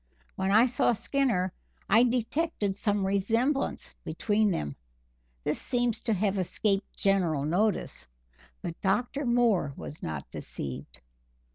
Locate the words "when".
0.35-0.49